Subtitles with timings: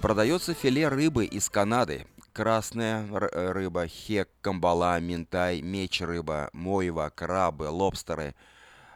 [0.00, 2.06] Продается филе рыбы из Канады.
[2.32, 8.36] Красная э, рыба, хек, камбала, минтай, меч рыба, мойва, крабы, лобстеры.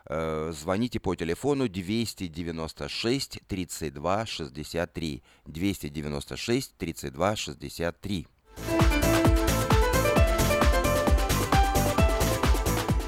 [0.07, 5.23] Э, звоните по телефону 296 32 63.
[5.45, 8.27] 296 32 63.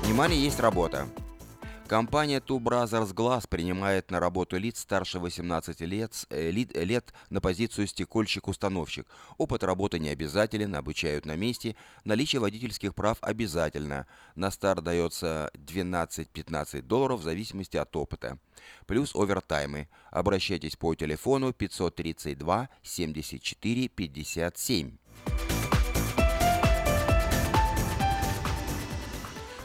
[0.02, 1.06] Внимание, есть работа.
[1.86, 7.86] Компания Two Brothers Glass принимает на работу лиц старше 18 лет, э, лет на позицию
[7.86, 9.06] стекольщик-установщик.
[9.36, 11.76] Опыт работы не обязателен, обучают на месте.
[12.04, 14.06] Наличие водительских прав обязательно.
[14.34, 18.38] На старт дается 12-15 долларов в зависимости от опыта.
[18.86, 19.88] Плюс овертаймы.
[20.10, 24.96] Обращайтесь по телефону 532 74 57.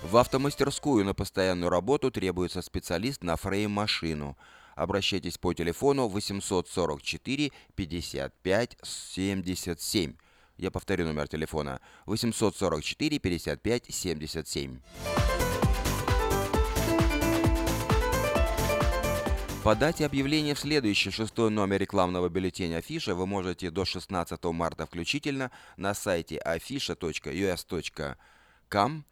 [0.09, 4.36] В автомастерскую на постоянную работу требуется специалист на фрейм-машину.
[4.76, 10.16] Обращайтесь по телефону 844 55 77.
[10.58, 14.80] Я повторю номер телефона 844 55 77.
[19.64, 25.52] Подать объявление в следующий шестой номер рекламного бюллетеня Афиша вы можете до 16 марта включительно
[25.78, 29.03] на сайте afisha.us.com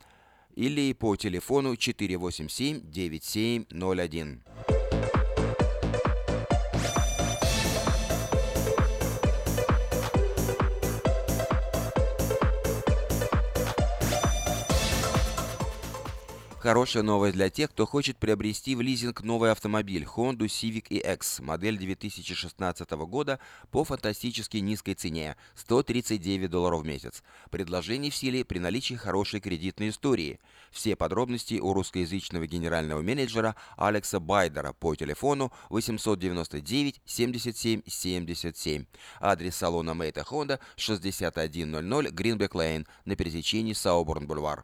[0.58, 4.41] или по телефону 487 9701.
[16.59, 21.77] Хорошая новость для тех, кто хочет приобрести в лизинг новый автомобиль Honda Civic EX, модель
[21.77, 27.22] 2016 года по фантастически низкой цене– 139 долларов в месяц.
[27.52, 30.39] Предложение в силе при наличии хорошей кредитной истории.
[30.72, 38.86] Все подробности у русскоязычного генерального менеджера Алекса Байдера по телефону 899 77 77.
[39.19, 41.38] Адрес салона Мейта Honda 6100
[42.09, 44.64] Greenback Lane на пересечении Сауборн-Бульвар.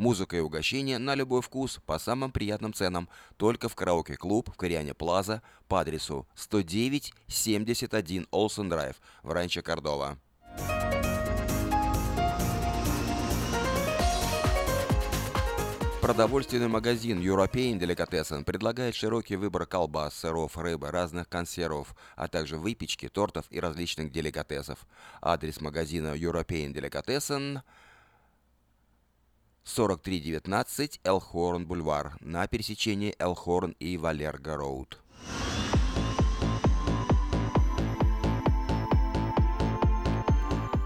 [0.00, 3.06] Музыка и угощение на любой вкус по самым приятным ценам
[3.36, 10.16] только в караоке-клуб в Кориане Плаза по адресу 109-71 Олсен Драйв в Ранчо Кордова.
[16.00, 23.10] Продовольственный магазин European Delicatessen предлагает широкий выбор колбас, сыров, рыбы, разных консервов, а также выпечки,
[23.10, 24.86] тортов и различных деликатесов.
[25.20, 27.60] Адрес магазина European Delicatessen–
[29.64, 35.00] 4319 Элхорн Бульвар на пересечении Элхорн и Валерго Роуд.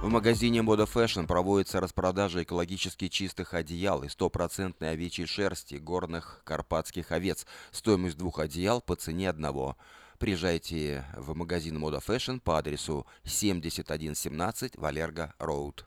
[0.04, 7.10] В магазине Moda Fashion проводится распродажа экологически чистых одеял и стопроцентной овечьей шерсти горных карпатских
[7.10, 7.46] овец.
[7.70, 9.78] Стоимость двух одеял по цене одного.
[10.18, 15.86] Приезжайте в магазин Moda Fashion по адресу 7117 Валерго Роуд.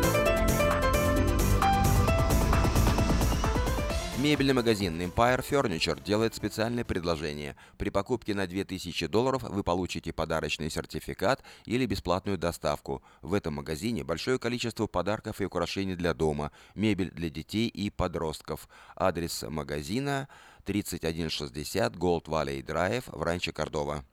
[4.21, 7.55] Мебельный магазин Empire Furniture делает специальное предложение.
[7.79, 13.01] При покупке на 2000 долларов вы получите подарочный сертификат или бесплатную доставку.
[13.23, 18.69] В этом магазине большое количество подарков и украшений для дома, мебель для детей и подростков.
[18.95, 20.27] Адрес магазина
[20.65, 24.05] 3160 Gold Valley Drive в Ранче Кордова.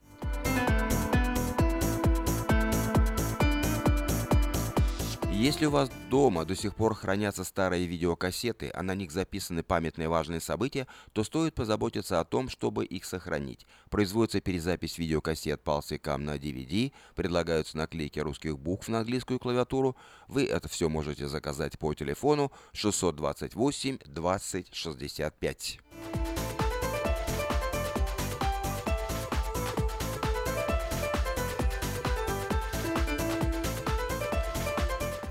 [5.39, 10.09] Если у вас дома до сих пор хранятся старые видеокассеты, а на них записаны памятные
[10.09, 13.65] важные события, то стоит позаботиться о том, чтобы их сохранить.
[13.89, 19.95] Производится перезапись видеокассет по LCK на DVD, предлагаются наклейки русских букв на английскую клавиатуру.
[20.27, 25.79] Вы это все можете заказать по телефону 628 20 65.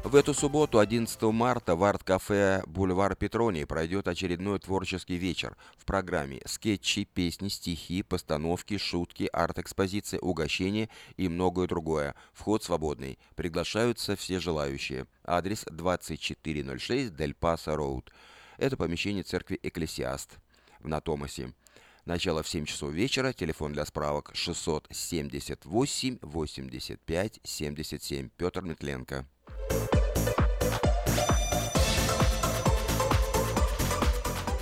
[0.08, 5.58] В эту субботу, 11 марта, в арт-кафе «Бульвар Петроний» пройдет очередной творческий вечер.
[5.78, 10.88] В программе скетчи, песни, стихи, постановки, шутки, арт-экспозиции, угощения
[11.18, 12.16] и многое другое.
[12.32, 13.20] Вход свободный.
[13.36, 15.08] Приглашаются все желающие.
[15.26, 18.10] Адрес 2406 Дель Пасо Роуд.
[18.58, 20.38] Это помещение церкви Экклесиаст
[20.80, 21.54] в Натомасе.
[22.06, 23.34] Начало в 7 часов вечера.
[23.34, 28.30] Телефон для справок 678 85 77.
[28.38, 29.28] Петр Метленко.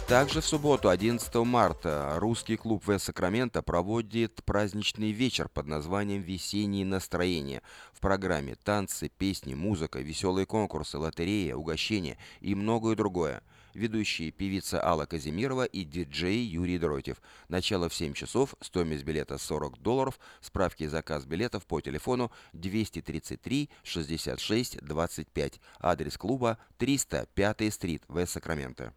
[0.07, 6.85] Также в субботу, 11 марта, русский клуб В Сакраменто проводит праздничный вечер под названием «Весеннее
[6.85, 7.63] настроение».
[7.91, 13.41] В программе танцы, песни, музыка, веселые конкурсы, лотерея, угощения и многое другое.
[13.75, 17.21] Ведущие певица Алла Казимирова и диджей Юрий Дротев.
[17.49, 23.69] Начало в 7 часов, стоимость билета 40 долларов, справки и заказ билетов по телефону 233
[23.83, 25.59] 66 25.
[25.81, 28.93] Адрес клуба 305 стрит в Сакраменто.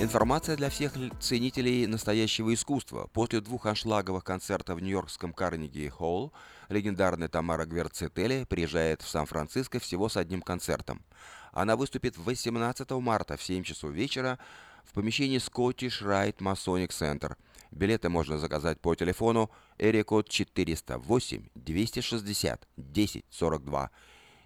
[0.00, 3.10] Информация для всех ценителей настоящего искусства.
[3.12, 6.32] После двух аншлаговых концертов в нью-йоркском Карнеги Холл
[6.68, 11.02] легендарная Тамара Гверцетели приезжает в Сан-Франциско всего с одним концертом.
[11.50, 14.38] Она выступит 18 марта в 7 часов вечера
[14.84, 17.34] в помещении Scottish Rite Masonic Center.
[17.72, 23.90] Билеты можно заказать по телефону эрикод 408 260 1042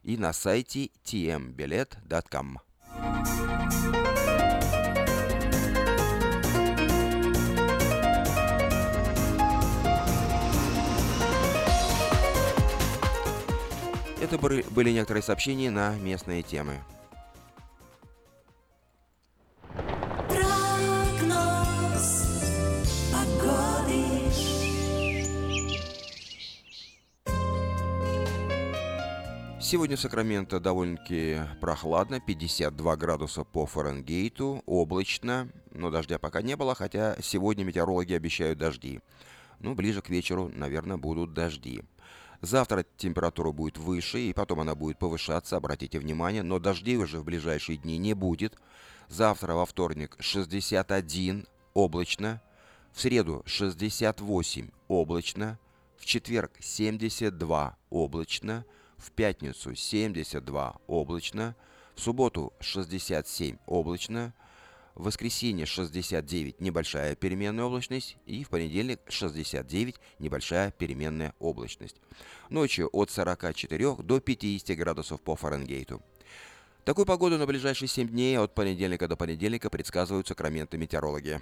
[0.02, 2.58] и на сайте tmbilet.com.
[14.32, 16.80] Это были некоторые сообщения на местные темы.
[29.60, 36.74] Сегодня в Сакраменто довольно-таки прохладно, 52 градуса по Фаренгейту, облачно, но дождя пока не было,
[36.74, 39.00] хотя сегодня метеорологи обещают дожди.
[39.60, 41.82] Ну, ближе к вечеру, наверное, будут дожди.
[42.42, 47.24] Завтра температура будет выше, и потом она будет повышаться, обратите внимание, но дождей уже в
[47.24, 48.58] ближайшие дни не будет.
[49.08, 52.42] Завтра во вторник 61 облачно,
[52.92, 55.56] в среду 68 облачно,
[55.96, 58.64] в четверг 72 облачно,
[58.96, 61.54] в пятницу 72 облачно,
[61.94, 64.34] в субботу 67 облачно,
[64.94, 71.96] в воскресенье 69 небольшая переменная облачность и в понедельник 69 небольшая переменная облачность.
[72.50, 76.02] Ночью от 44 до 50 градусов по Фаренгейту.
[76.84, 81.40] Такую погоду на ближайшие 7 дней от понедельника до понедельника предсказывают сакраменты метеорологи.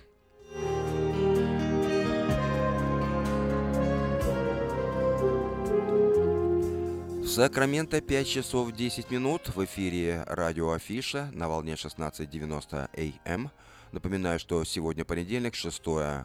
[7.30, 13.12] Сакраменто 5 часов 10 минут в эфире радио Афиша на волне 16.90 АМ.
[13.24, 13.50] Эм.
[13.92, 15.80] Напоминаю, что сегодня понедельник, 6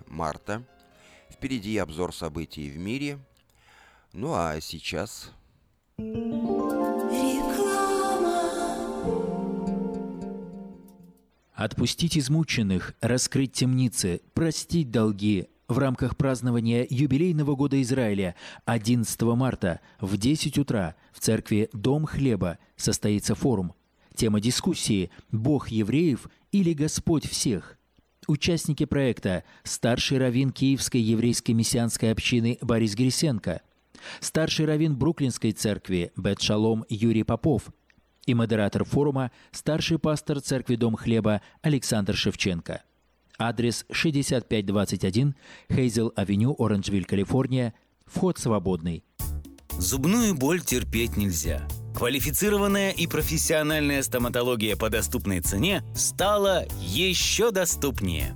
[0.08, 0.64] марта.
[1.30, 3.20] Впереди обзор событий в мире.
[4.14, 5.30] Ну а сейчас...
[11.54, 18.36] Отпустить измученных, раскрыть темницы, простить долги, в рамках празднования юбилейного года Израиля
[18.66, 23.74] 11 марта в 10 утра в церкви «Дом хлеба» состоится форум.
[24.14, 27.78] Тема дискуссии «Бог евреев или Господь всех?»
[28.28, 33.62] Участники проекта– старший раввин Киевской еврейской мессианской общины Борис Грисенко,
[34.20, 37.72] старший раввин Бруклинской церкви Бет Шалом Юрий Попов
[38.26, 42.82] и модератор форума– старший пастор церкви Дом хлеба Александр Шевченко–
[43.38, 45.36] Адрес 6521
[45.70, 47.74] Хейзел-авеню, Оранжвиль, Калифорния.
[48.06, 49.04] Вход свободный.
[49.78, 51.68] Зубную боль терпеть нельзя.
[51.96, 58.36] Квалифицированная и профессиональная стоматология по доступной цене стала еще доступнее.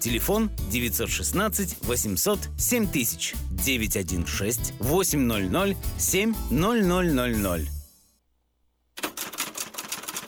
[0.00, 7.68] Телефон 916 800 7000 916 800 7000.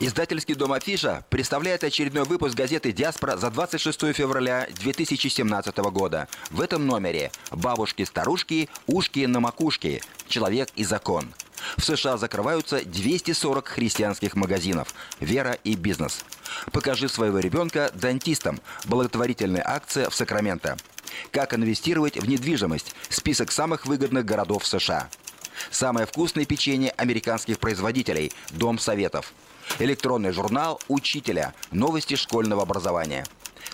[0.02, 6.26] Издательский дом «Афиша» представляет очередной выпуск газеты «Диаспора» за 26 февраля 2017 года.
[6.50, 10.00] В этом номере «Бабушки-старушки, ушки на макушке.
[10.26, 11.26] Человек и закон».
[11.76, 14.94] В США закрываются 240 христианских магазинов.
[15.20, 16.24] Вера и бизнес.
[16.72, 18.60] Покажи своего ребенка дантистам.
[18.84, 20.76] Благотворительная акция в Сакраменто.
[21.30, 22.94] Как инвестировать в недвижимость.
[23.08, 25.08] Список самых выгодных городов США.
[25.70, 28.32] Самое вкусное печенье американских производителей.
[28.50, 29.32] Дом советов.
[29.78, 31.54] Электронный журнал «Учителя.
[31.70, 33.24] Новости школьного образования».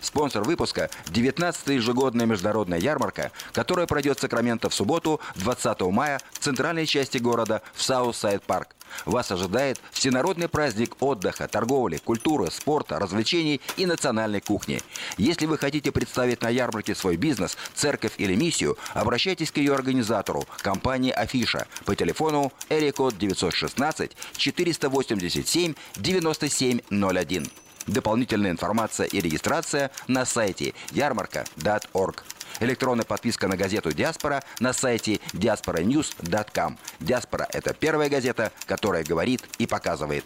[0.07, 6.39] Спонсор выпуска– 19-я ежегодная международная ярмарка, которая пройдет в Сакраменто в субботу, 20 мая, в
[6.39, 8.69] центральной части города, в Southside Park.
[9.05, 14.81] Вас ожидает всенародный праздник отдыха, торговли, культуры, спорта, развлечений и национальной кухни.
[15.19, 20.47] Если вы хотите представить на ярмарке свой бизнес, церковь или миссию, обращайтесь к ее организатору,
[20.59, 27.51] компании «Афиша» по телефону area code 916 487 9701.
[27.87, 32.25] Дополнительная информация и регистрация на сайте ярмарка.org.
[32.61, 36.79] Электронная подписка на газету «Диаспора» на сайте diasporanews.com.
[37.01, 40.25] «Диаспора»— это первая газета, которая говорит и показывает.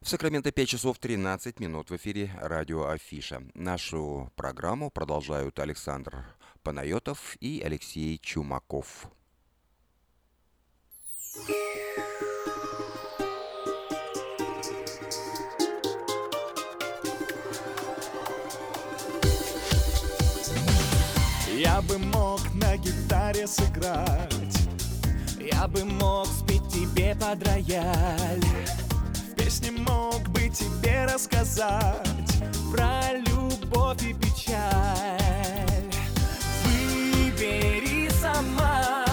[0.00, 3.42] В Сакраменто 5 часов 13 минут в эфире радио Афиша.
[3.54, 6.24] Нашу программу продолжают Александр
[6.62, 9.08] Панайотов и Алексей Чумаков.
[21.56, 24.68] Я бы мог на гитаре сыграть.
[25.40, 28.44] Я бы мог спеть тебе под рояль.
[29.14, 35.90] В песне мог бы тебе рассказать Про любовь и печаль.
[36.64, 39.05] Выбери сама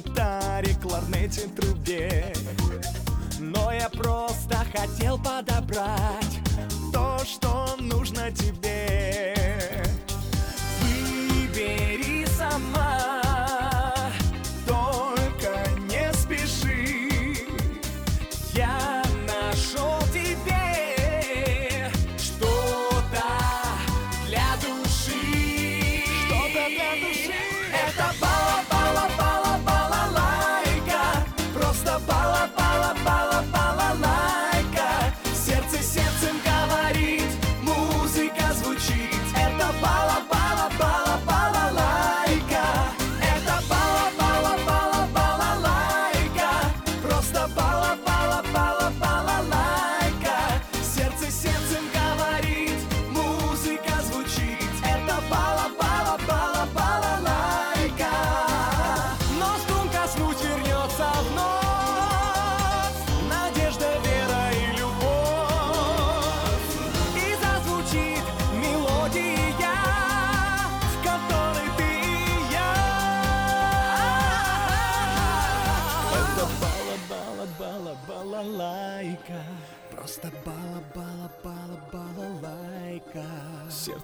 [0.00, 2.32] гитаре, кларнете, трубе
[3.40, 6.40] но я просто хотел подобрать
[6.92, 8.49] то, что нужно тебе.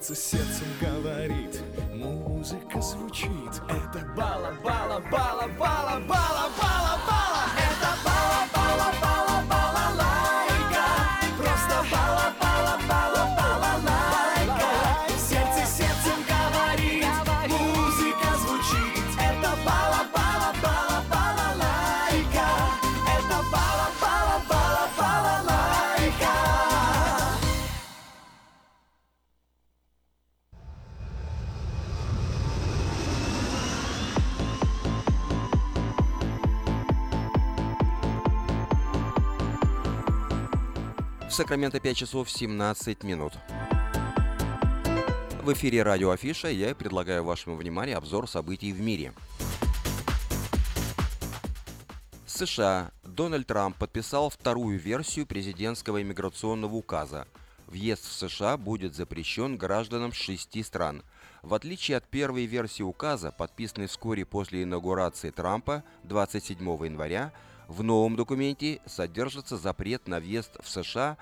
[0.06, 1.60] Сердце сердцем говорит,
[1.92, 3.60] музыка звучит.
[3.68, 5.35] Это бала-бала-бала-бала-бала-бала-бала.
[41.36, 43.34] Сакраменто 5 часов 17 минут.
[45.42, 49.12] В эфире радио Афиша я предлагаю вашему вниманию обзор событий в мире.
[52.26, 57.28] США Дональд Трамп подписал вторую версию президентского иммиграционного указа.
[57.66, 61.02] Въезд в США будет запрещен гражданам шести стран.
[61.42, 67.30] В отличие от первой версии указа, подписанной вскоре после инаугурации Трампа 27 января,
[67.68, 71.16] в новом документе содержится запрет на въезд в США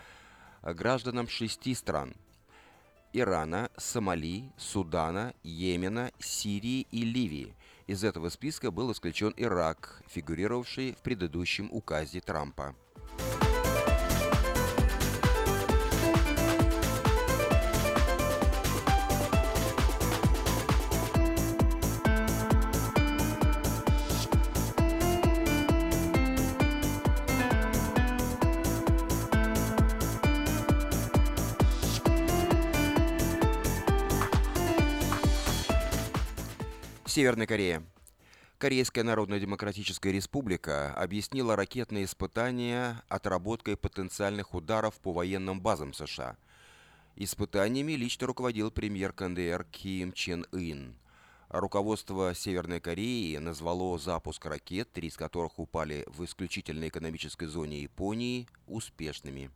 [0.62, 2.14] гражданам шести стран–
[3.12, 7.54] Ирана, Сомали, Судана, Йемена, Сирии и Ливии–
[7.86, 12.74] из этого списка был исключен Ирак, фигурировавший в предыдущем указе Трампа.
[37.14, 37.84] Северная Корея.
[38.58, 46.36] Корейская Народно-Демократическая Республика объяснила ракетные испытания отработкой потенциальных ударов по военным базам США.
[47.14, 50.96] Испытаниями лично руководил премьер КНДР Ким Чен Ын.
[51.50, 58.48] Руководство Северной Кореи назвало запуск ракет, три из которых упали в исключительной экономической зоне Японии,
[58.66, 59.52] успешными.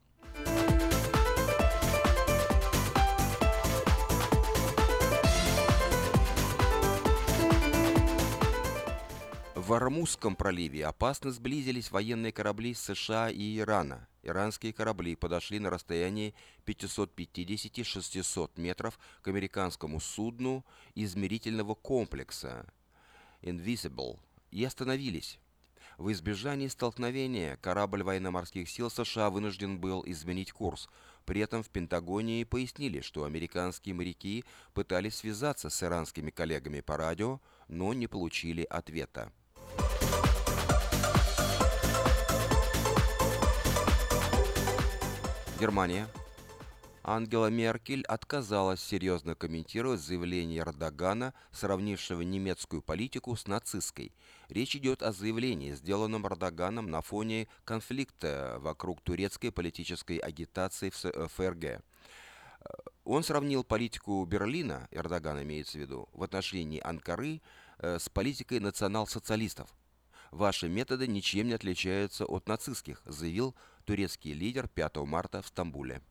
[9.69, 14.09] В Армузском проливе опасно сблизились военные корабли США и Ирана.
[14.23, 16.35] Иранские корабли подошли на расстоянии
[16.65, 22.65] 550-600 метров к американскому судну измерительного комплекса
[23.43, 24.19] Invisible
[24.51, 25.39] и остановились.
[25.99, 30.89] В избежании столкновения корабль военно-морских сил США вынужден был изменить курс.
[31.27, 37.43] При этом в Пентагоне пояснили, что американские моряки пытались связаться с иранскими коллегами по радио,
[37.69, 39.31] но не получили ответа.
[45.59, 46.07] Германия.
[47.03, 54.13] Ангела Меркель отказалась серьезно комментировать заявление Эрдогана, сравнившего немецкую политику с нацистской.
[54.49, 61.83] Речь идет о заявлении, сделанном Эрдоганом на фоне конфликта вокруг турецкой политической агитации в ФРГ.
[63.05, 67.41] Он сравнил политику Берлина, Эрдоган имеется в виду, в отношении Анкары
[67.79, 69.75] э, с политикой национал-социалистов.
[70.31, 73.57] Ваши методы ничем не отличаются от нацистских, заявил
[73.89, 76.03] турецкий лидер 5 марта в Стамбуле.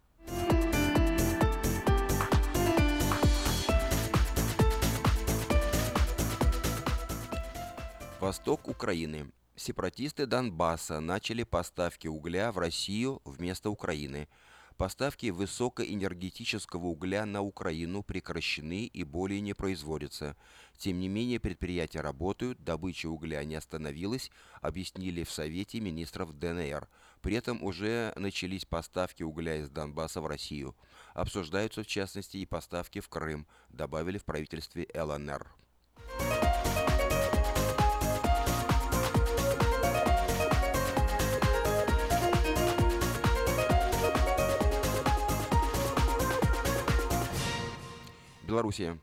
[8.19, 9.31] Восток Украины.
[9.55, 14.27] Сепаратисты Донбасса начали поставки угля в Россию вместо Украины–
[14.77, 20.37] Поставки высокоэнергетического угля на Украину прекращены и более не производятся.
[20.77, 24.29] Тем не менее, предприятия работают, добыча угля не остановилась,
[24.61, 26.87] объяснили в Совете министров ДНР.
[27.21, 30.75] При этом уже начались поставки угля из Донбасса в Россию.
[31.13, 35.47] Обсуждаются, в частности, и поставки в Крым, добавили в правительстве ЛНР.
[48.43, 48.97] Белоруссия.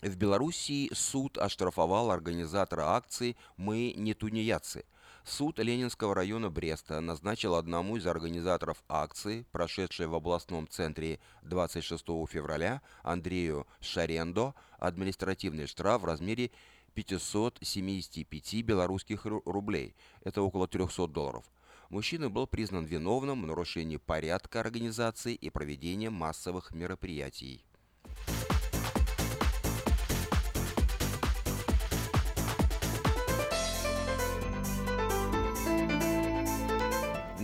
[0.00, 4.84] В Белоруссии суд оштрафовал организатора акции «Мы не тунеядцы».
[5.28, 12.80] Суд Ленинского района Бреста назначил одному из организаторов акции, прошедшей в областном центре 26 февраля,
[13.02, 16.50] Андрею Шарендо, административный штраф в размере
[16.94, 19.94] 575 белорусских рублей.
[20.24, 21.44] Это около 300 долларов.
[21.90, 27.66] Мужчина был признан виновным в нарушении порядка организации и проведения массовых мероприятий.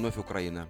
[0.04, 0.68] Вновь Украина.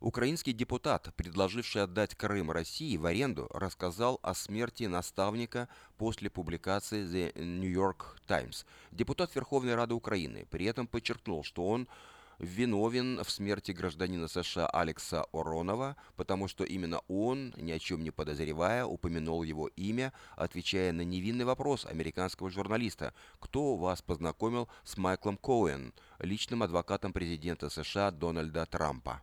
[0.00, 7.42] Украинский депутат, предложивший отдать Крым России в аренду, рассказал о смерти наставника после публикации The
[7.42, 8.66] New York Times.
[8.92, 11.88] Депутат Верховной Рады Украины при этом подчеркнул, что он
[12.38, 18.10] виновен в смерти гражданина США Алекса Оронова, потому что именно он, ни о чем не
[18.10, 25.36] подозревая, упомянул его имя, отвечая на невинный вопрос американского журналиста «Кто вас познакомил с Майклом
[25.36, 29.22] Коуэн, личным адвокатом президента США Дональда Трампа?»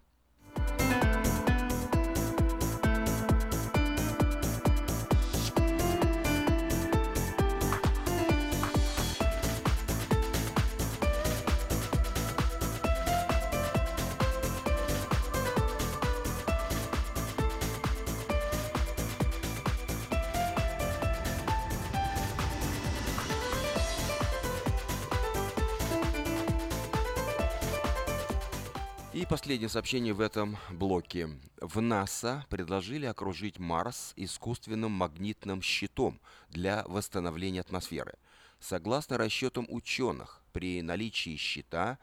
[29.13, 31.29] И последнее сообщение в этом блоке.
[31.61, 38.15] В НАСА предложили окружить Марс искусственным магнитным щитом для восстановления атмосферы.
[38.59, 41.99] Согласно расчетам ученых, при наличии щита,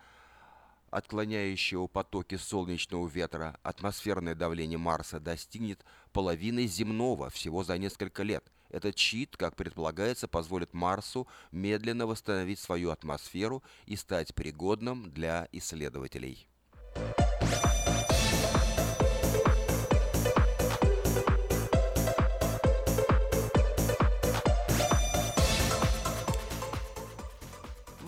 [0.90, 8.44] отклоняющего потоки солнечного ветра, атмосферное давление Марса достигнет половины земного всего за несколько лет.
[8.68, 16.46] Этот щит, как предполагается, позволит Марсу медленно восстановить свою атмосферу и стать пригодным для исследователей.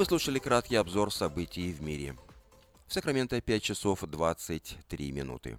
[0.03, 2.17] Вы слушали краткий обзор событий в мире.
[2.89, 5.59] В Сакраменто 5 часов 23 минуты.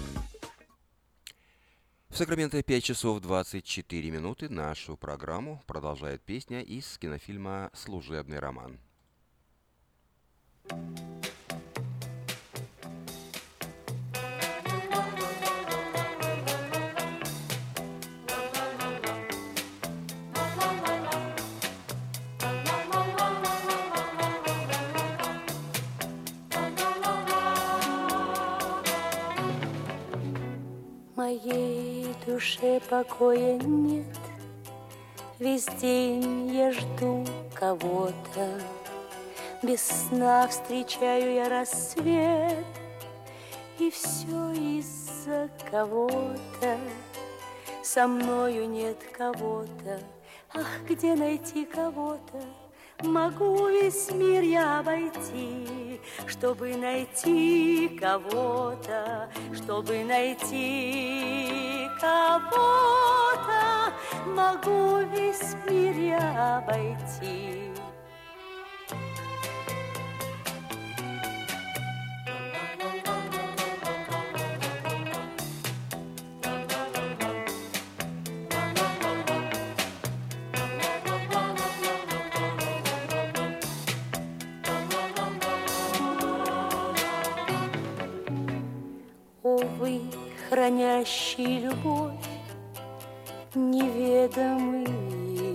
[2.11, 4.49] В Сакраменто 5 часов 24 минуты.
[4.49, 8.77] Нашу программу продолжает песня из кинофильма «Служебный роман».
[10.69, 11.20] Моей
[32.31, 34.05] душе покоя нет,
[35.39, 38.61] Весь день я жду кого-то,
[39.61, 42.65] Без сна встречаю я рассвет,
[43.79, 46.77] И все из-за кого-то,
[47.83, 49.99] Со мною нет кого-то,
[50.53, 52.41] Ах, где найти кого-то?
[53.03, 63.93] Могу весь мир я обойти, чтобы найти кого-то, чтобы найти кого-то.
[64.25, 67.70] Могу весь мир я обойти.
[90.61, 92.13] Хранящий любовь
[93.55, 94.87] неведомые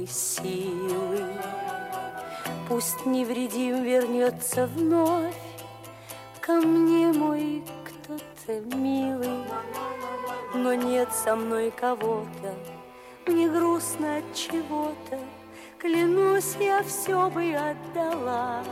[0.09, 1.25] силы.
[2.69, 5.33] Пусть невредим вернется вновь
[6.41, 9.45] ко мне мой кто-то милый,
[10.55, 12.57] но нет со мной кого-то,
[13.27, 15.21] мне грустно от чего-то.
[15.79, 18.65] Клянусь, я все бы отдала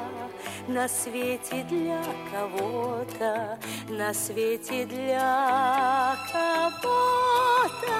[0.67, 7.95] на свете для кого-то, на свете для кого-то.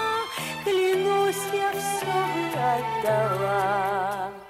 [0.65, 4.44] Клянусь, я все бы отдала.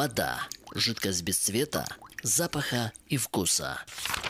[0.00, 0.48] Вода.
[0.74, 1.86] Жидкость без цвета,
[2.22, 3.84] запаха и вкуса.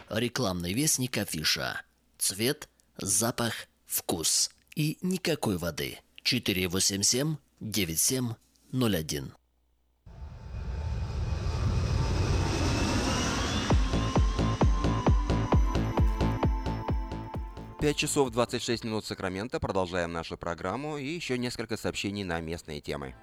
[0.08, 1.82] Рекламный вестник афиша.
[2.18, 3.52] Цвет, запах,
[3.86, 4.50] вкус.
[4.74, 6.00] И никакой воды.
[6.24, 9.32] 487 9701.
[17.80, 19.60] Пять часов 26 минут Сакрамента.
[19.60, 23.14] Продолжаем нашу программу и еще несколько сообщений на местные темы.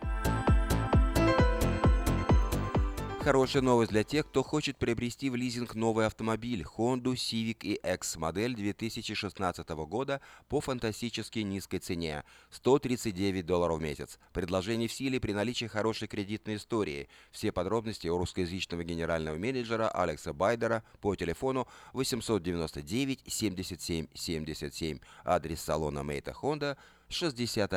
[3.27, 8.55] Хорошая новость для тех, кто хочет приобрести в лизинг новый автомобиль Honda Civic EX модель
[8.55, 14.17] 2016 года по фантастически низкой цене– 139 долларов в месяц.
[14.31, 17.09] Предложение в силе при наличии хорошей кредитной истории.
[17.33, 24.99] Все подробности у русскоязычного генерального менеджера Алекса Байдера по телефону 899 77 77.
[25.25, 26.77] Адрес салона Мейта Honda
[27.09, 27.75] 6100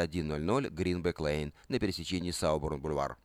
[0.68, 3.16] Greenback Lane на пересечении Сауборн-Бульвар.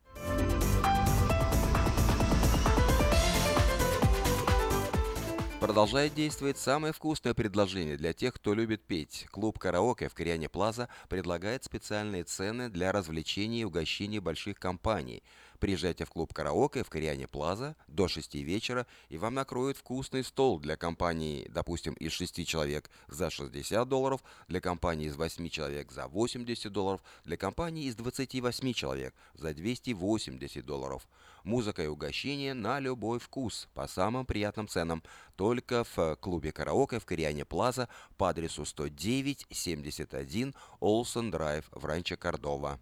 [5.66, 9.26] Продолжает действовать самое вкусное предложение для тех, кто любит петь.
[9.32, 15.24] Клуб «Караоке» в Кориане Плаза предлагает специальные цены для развлечений и угощений больших компаний–
[15.58, 20.58] Приезжайте в клуб «Караоке» в Кориане Плаза до 6 вечера, и вам накроют вкусный стол
[20.58, 26.08] для компании, допустим, из 6 человек за 60 долларов, для компании из 8 человек за
[26.08, 31.08] 80 долларов, для компании из 28 человек за 280 долларов.
[31.44, 35.02] Музыка и угощение на любой вкус, по самым приятным ценам.
[35.36, 37.88] Только в клубе «Караоке» в Кориане Плаза
[38.18, 42.80] по адресу 109-71 Олсен Драйв в Ранчо Кордова.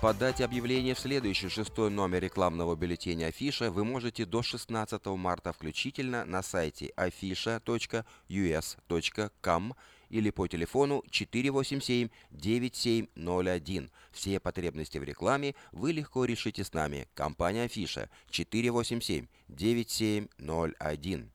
[0.00, 6.24] Подать объявление в следующий шестой номер рекламного бюллетеня Афиша вы можете до 16 марта включительно
[6.24, 9.74] на сайте afisha.us.com
[10.08, 13.90] или по телефону 487-9701.
[14.10, 17.06] Все потребности в рекламе вы легко решите с нами.
[17.12, 21.28] Компания Афиша 487-9701.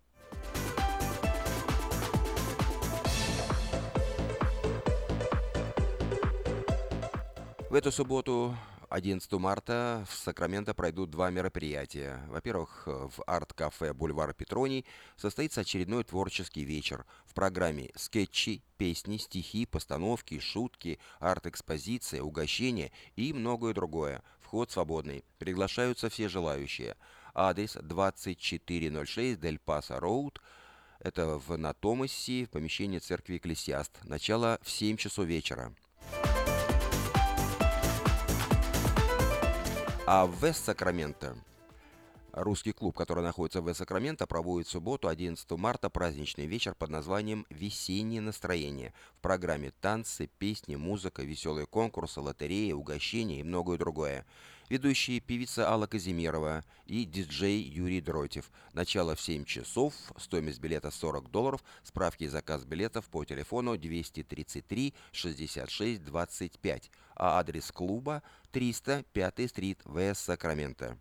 [7.75, 8.55] В эту субботу,
[8.87, 12.25] 11 марта, в Сакраменто пройдут два мероприятия.
[12.29, 14.85] Во-первых, в арт-кафе «Бульвар Петроний»
[15.17, 17.05] состоится очередной творческий вечер.
[17.25, 24.23] В программе скетчи, песни, стихи, постановки, шутки, арт-экспозиция, угощения и многое другое.
[24.39, 25.25] Вход свободный.
[25.37, 26.95] Приглашаются все желающие.
[27.33, 30.41] Адрес 2406 Дель Паса Роуд.
[31.01, 33.99] Это в Натомасе, в помещении церкви Экклесиаст.
[34.05, 35.73] Начало в 7 часов вечера.
[40.07, 41.35] А в Вест-Сакраменто
[42.31, 47.47] Русский клуб, который находится в Сакраменто, проводит в субботу 11 марта праздничный вечер под названием
[47.49, 48.93] «Весеннее настроение».
[49.17, 54.27] В программе танцы, песни, музыка, веселые конкурсы, лотереи, угощения и многое другое.
[54.67, 58.49] Ведущие певица Алла Казимирова и диджей Юрий Дротев.
[58.73, 64.93] Начало в 7 часов, стоимость билета 40 долларов, справки и заказ билетов по телефону 233
[65.11, 70.15] 66 25, а адрес клуба 305 стрит, В.
[70.15, 70.97] Сакраменто.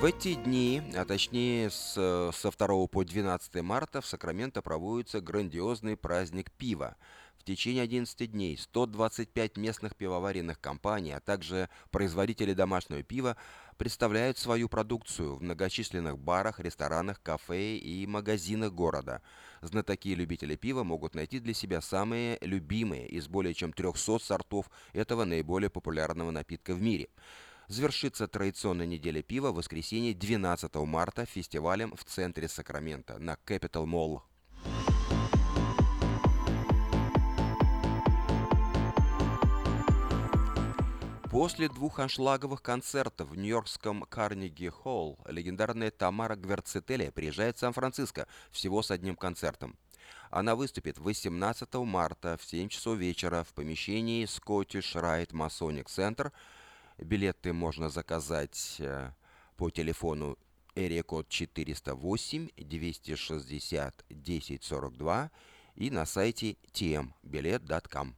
[0.00, 1.92] В эти дни, а точнее с,
[2.32, 6.96] со 2 по 12 марта в Сакраменто проводится грандиозный праздник пива.
[7.36, 13.36] В течение 11 дней 125 местных пивоваренных компаний, а также производители домашнего пива
[13.76, 19.20] представляют свою продукцию в многочисленных барах, ресторанах, кафе и магазинах города.
[19.60, 24.70] Знатоки и любители пива могут найти для себя самые любимые из более чем 300 сортов
[24.94, 27.10] этого наиболее популярного напитка в мире–
[27.70, 34.22] завершится традиционная неделя пива в воскресенье 12 марта фестивалем в центре Сакрамента на Capital Mall.
[41.30, 48.82] После двух аншлаговых концертов в нью-йоркском Карнеги Холл легендарная Тамара Гверцетели приезжает в Сан-Франциско всего
[48.82, 49.76] с одним концертом.
[50.32, 56.32] Она выступит 18 марта в 7 часов вечера в помещении Scottish Rite Masonic Center–
[57.00, 59.12] Билеты можно заказать э,
[59.56, 60.36] по телефону
[60.74, 65.30] Эрия код 408 260 1042
[65.76, 68.14] и на сайте tmbilet.com.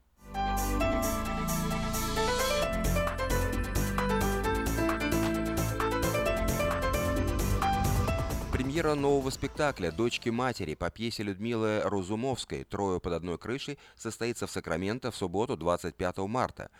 [8.53, 14.51] Премьера нового спектакля «Дочки матери» по пьесе Людмилы Разумовской «Трое под одной крышей» состоится в
[14.51, 16.71] Сакраменто в субботу 25 марта.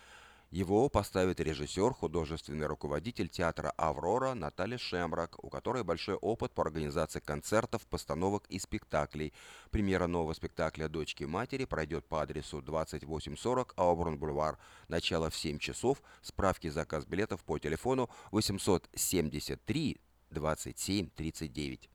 [0.53, 7.21] Его поставит режиссер, художественный руководитель театра «Аврора» Наталья Шемрак, у которой большой опыт по организации
[7.21, 9.33] концертов, постановок и спектаклей.
[9.71, 14.57] Премьера нового спектакля «Дочки матери» пройдет по адресу 2840 Аубурн-Бульвар.
[14.89, 16.03] Начало в 7 часов.
[16.21, 19.97] Справки заказ билетов по телефону 873
[20.29, 21.89] 27 39.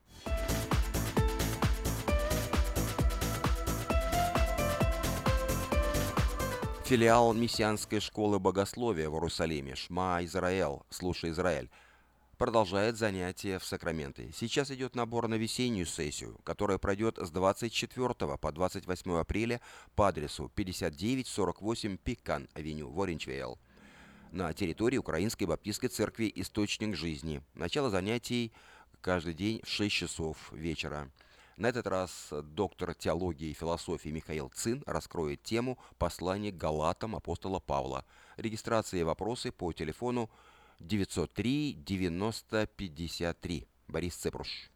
[6.89, 11.69] Филиал Мессианской школы богословия в Иерусалиме, Шма Израэл, Слушай Израиль,
[12.39, 14.31] продолжает занятия в Сакраменте.
[14.35, 19.61] Сейчас идет набор на весеннюю сессию, которая пройдет с 24 по 28 апреля
[19.93, 23.59] по адресу 5948 Пикан, авеню, Воринчвейл,
[24.31, 27.43] на территории Украинской Баптистской Церкви «Источник жизни».
[27.53, 28.51] Начало занятий
[29.01, 31.11] каждый день в 6 часов вечера.
[31.59, 38.05] На этот раз доктор теологии и философии Михаил Цин раскроет тему послания Галатам апостола Павла.
[38.37, 40.29] Регистрация и вопросы по телефону
[40.79, 42.69] 903 90
[43.89, 44.71] Борис Цепруш.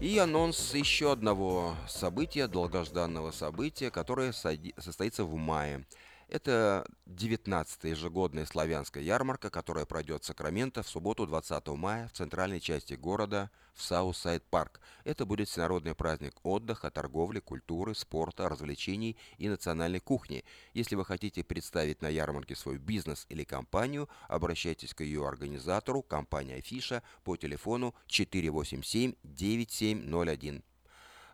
[0.00, 5.86] И анонс еще одного события, долгожданного события, которое состоится в мае.
[6.34, 12.58] Это 19-я ежегодная славянская ярмарка, которая пройдет в Сакраменто в субботу 20 мая в центральной
[12.58, 14.80] части города в Southside Park.
[15.04, 20.44] Это будет всенародный праздник отдыха, торговли, культуры, спорта, развлечений и национальной кухни.
[20.72, 26.56] Если вы хотите представить на ярмарке свой бизнес или компанию, обращайтесь к ее организатору, компания
[26.56, 30.64] Афиша, по телефону 487 9701.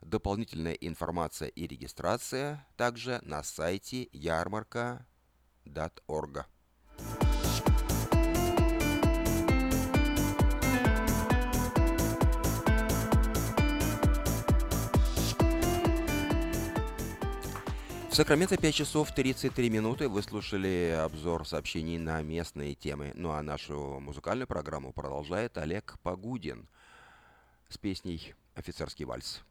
[0.02, 6.46] Дополнительная информация и регистрация также на сайте ярмарка.орг.
[18.10, 20.08] В Сакраменто 5 часов 33 минуты.
[20.08, 23.12] Вы слушали обзор сообщений на местные темы.
[23.14, 26.68] Ну а нашу музыкальную программу продолжает Олег Погудин
[27.68, 29.44] с песней «Офицерский вальс».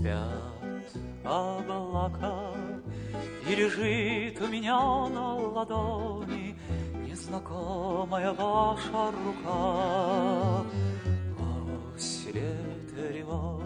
[0.00, 2.54] Спят облака,
[3.48, 6.56] И лежит у меня на ладони
[7.14, 10.64] знакомая ваша рука.
[11.98, 13.62] Серед тревог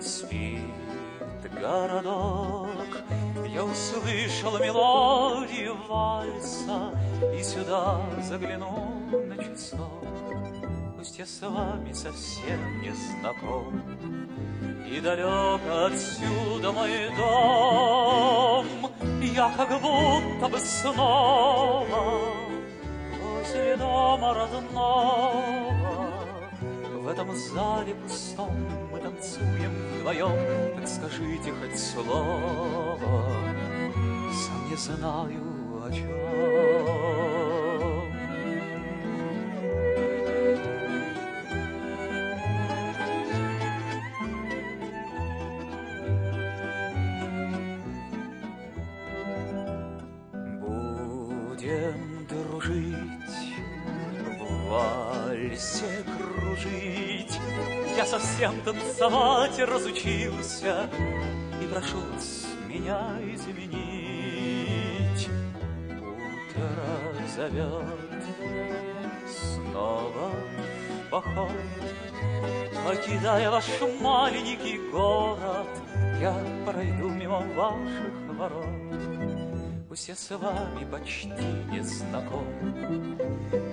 [0.00, 0.60] спит
[1.60, 2.68] городок.
[3.48, 6.92] Я услышал мелодию вальса
[7.38, 10.04] И сюда загляну на часок.
[10.96, 14.25] Пусть я с вами совсем не знаком,
[14.88, 18.66] И далек отсюда мой дом,
[19.20, 21.86] я как будто бы снова
[23.20, 25.76] возле дома родного.
[27.02, 28.54] В этом зале пустом
[28.92, 33.24] мы танцуем вдвоем, так скажите хоть слово,
[34.32, 35.42] сам не знаю
[35.84, 37.45] о чем.
[58.06, 60.88] Совсем танцевать разучился
[61.60, 61.98] И прошу
[62.68, 63.00] меня
[63.34, 65.28] изменить
[65.98, 68.24] Утро зовет
[69.28, 71.50] снова в поход.
[72.86, 73.66] Покидая ваш
[74.00, 75.66] маленький город
[76.20, 79.15] Я пройду мимо ваших ворот
[79.96, 81.28] Пусть я с вами почти
[81.70, 82.44] не знаком.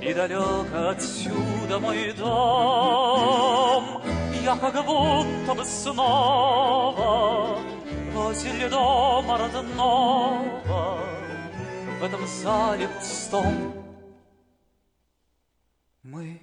[0.02, 4.02] И далек отсюда мой дом.
[4.42, 7.60] Я как будто бы снова
[8.14, 10.98] Возле дома родного
[12.00, 13.74] В этом зале пустом.
[16.04, 16.42] Мы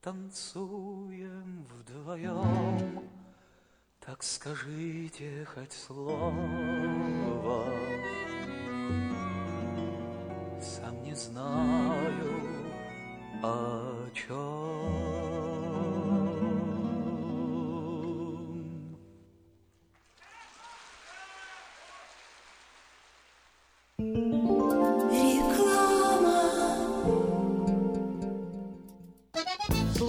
[0.00, 3.15] танцуем вдвоем
[4.06, 6.30] так скажите хоть слово,
[10.60, 12.40] Сам не знаю,
[13.42, 15.05] о чем.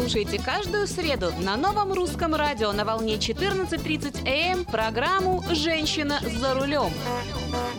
[0.08, 6.94] Слушайте каждую среду на новом русском радио на волне 14.30 АМ программу «Женщина за рулем».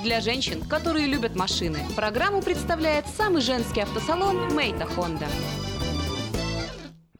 [0.04, 5.26] Для женщин, которые любят машины, программу представляет самый женский автосалон «Мейта Хонда».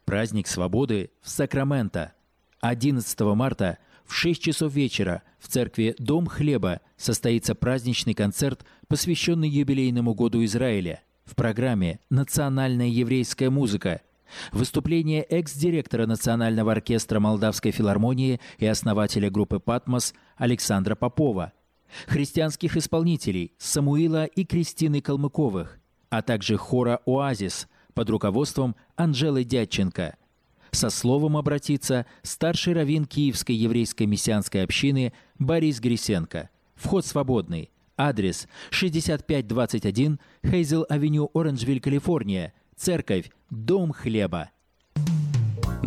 [0.05, 2.13] Праздник свободы в Сакраменто.
[2.61, 10.13] 11 марта в 6 часов вечера в церкви «Дом хлеба» состоится праздничный концерт, посвященный юбилейному
[10.13, 11.01] году Израиля.
[11.25, 14.03] В программе «Национальная еврейская музыка»
[14.53, 21.53] Выступление экс-директора Национального оркестра Молдавской филармонии и основателя группы «Патмос» Александра Попова,
[22.07, 25.79] христианских исполнителей Самуила и Кристины Калмыковых,
[26.11, 30.17] а также хора «Оазис» под руководством Анжелы Дядченко.
[30.71, 36.51] Со словом обратится старший раввин Киевской еврейской мессианской общины Борис Грисенко.
[36.75, 37.71] Вход свободный.
[37.97, 42.53] Адрес 6521 Хейзел-авеню, Оранжвиль, Калифорния.
[42.79, 44.51] Церковь Дом хлеба.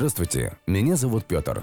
[0.00, 1.62] Здравствуйте, меня зовут Петр.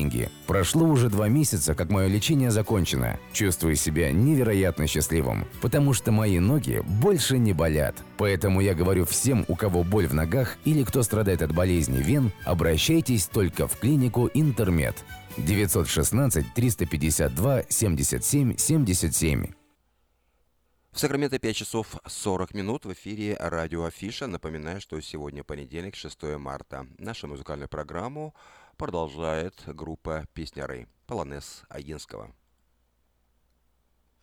[0.00, 0.30] деньги.
[0.46, 3.18] Прошло уже два месяца, как мое лечение закончено.
[3.32, 7.96] Чувствую себя невероятно счастливым, потому что мои ноги больше не болят.
[8.16, 12.32] Поэтому я говорю всем, у кого боль в ногах или кто страдает от болезни вен,
[12.44, 14.96] обращайтесь только в клинику Интермед.
[15.36, 19.46] 916 352 77 77.
[20.92, 24.26] В Сакраменто 5 часов 40 минут в эфире радио Афиша.
[24.26, 26.86] Напоминаю, что сегодня понедельник, 6 марта.
[26.98, 28.34] Нашу музыкальную программу
[28.80, 32.32] продолжает группа песняры «Полонез Агинского».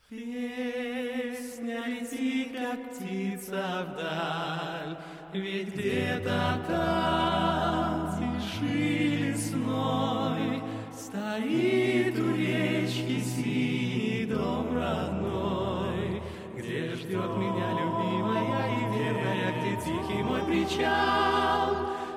[0.09, 4.97] Песня лети, как птица вдаль,
[5.31, 16.23] Ведь где-то там, тиши лесной, Стоит у речки синий дом родной,
[16.55, 21.26] Где ждет меня любимая и верная, Где тихий мой причал,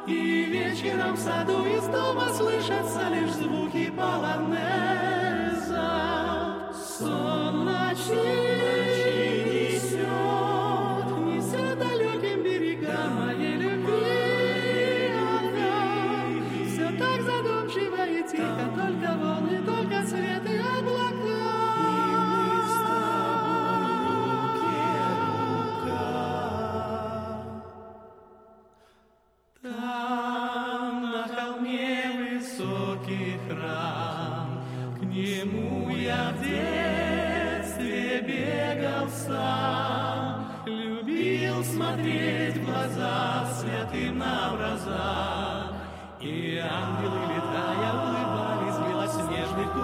[0.06, 4.62] И вечером в саду из дома Слышатся лишь звуки полонеза.
[6.98, 8.49] Сон ночи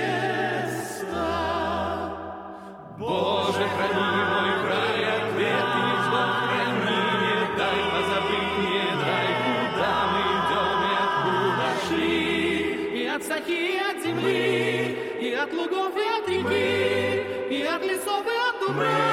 [2.99, 10.93] Боже, храни мой край, ответный звон храни, не дай позабыть, дай, куда мы идем и
[11.05, 13.03] откуда шли.
[13.03, 14.39] И от сахи, и от земли,
[15.21, 19.12] и от лугов, и от реки, и от лесов, и от дубрав,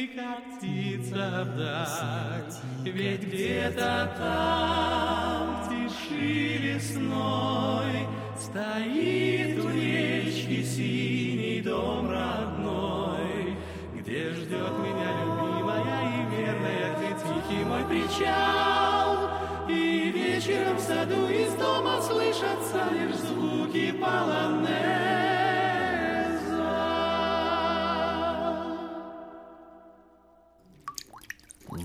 [0.00, 2.52] лети, как птица вдаль,
[2.84, 8.06] Ведь где-то там, в тиши лесной,
[8.38, 13.56] Стоит у речки синий дом родной,
[13.94, 19.30] Где ждет меня любимая и верная, Где тихий мой причал,
[19.68, 24.89] И вечер Вечером в саду из дома слышатся лишь звуки полонеза.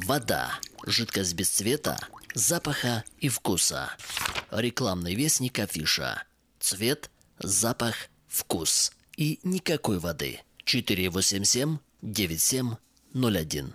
[0.06, 0.60] Вода.
[0.86, 1.98] Жидкость без цвета,
[2.36, 3.90] запаха и вкуса.
[4.52, 6.22] Рекламный вестник афиша.
[6.60, 7.96] Цвет, запах,
[8.28, 8.92] вкус.
[9.18, 10.42] И никакой воды.
[10.66, 13.74] 487 9701.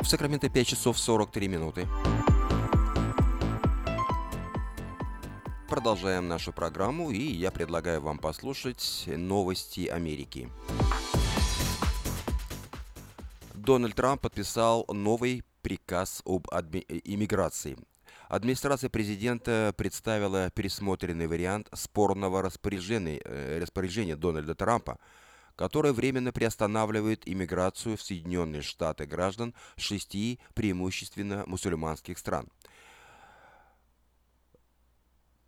[0.00, 1.86] В Сакраменто 5 часов 43 минуты.
[5.72, 10.50] Продолжаем нашу программу, и я предлагаю вам послушать новости Америки.
[13.54, 17.78] Дональд Трамп подписал новый приказ об адми- иммиграции.
[18.28, 24.98] Администрация президента представила пересмотренный вариант спорного распоряжения, э, распоряжения Дональда Трампа,
[25.56, 32.50] которое временно приостанавливает иммиграцию в Соединенные Штаты граждан шести преимущественно мусульманских стран.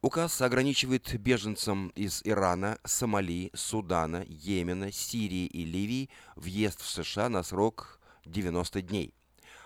[0.05, 7.43] Указ ограничивает беженцам из Ирана, Сомали, Судана, Йемена, Сирии и Ливии въезд в США на
[7.43, 9.15] срок 90 дней.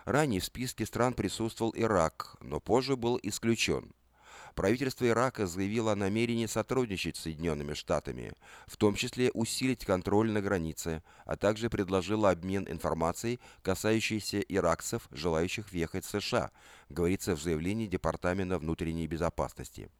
[0.04, 3.92] Ранее в списке стран присутствовал Ирак, но позже был исключен.
[4.54, 8.32] Правительство Ирака заявило о намерении сотрудничать с Соединенными Штатами,
[8.68, 15.72] в том числе усилить контроль на границе, а также предложило обмен информацией, касающейся иракцев, желающих
[15.72, 16.52] въехать в США,
[16.90, 19.90] говорится в заявлении Департамента внутренней безопасности.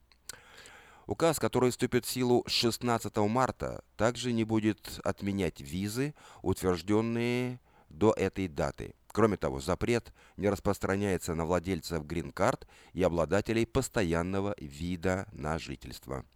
[1.09, 8.47] Указ, который вступит в силу 16 марта, также не будет отменять визы, утвержденные до этой
[8.47, 8.95] даты.
[9.07, 16.27] Кроме того, запрет не распространяется на владельцев грин-карт и обладателей постоянного вида на жительство.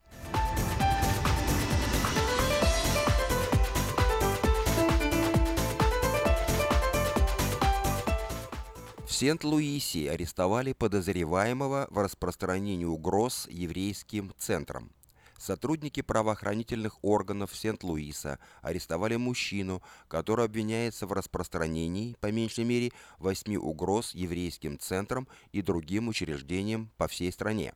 [9.22, 14.90] Сент-Луисе арестовали подозреваемого в распространении угроз еврейским центрам.
[15.38, 24.12] Сотрудники правоохранительных органов Сент-Луиса арестовали мужчину, который обвиняется в распространении, по меньшей мере, восьми угроз
[24.12, 27.74] еврейским центрам и другим учреждениям по всей стране.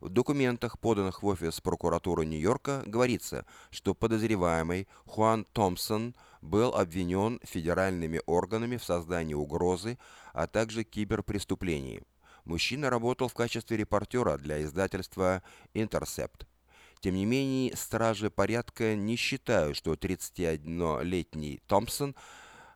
[0.00, 6.14] В документах, поданных в офис прокуратуры Нью-Йорка, говорится, что подозреваемый Хуан Томпсон
[6.46, 9.98] был обвинен федеральными органами в создании угрозы,
[10.32, 12.02] а также киберпреступлений.
[12.44, 15.42] Мужчина работал в качестве репортера для издательства
[15.74, 16.46] Intercept.
[17.00, 22.14] Тем не менее, стражи порядка не считают, что 31-летний Томпсон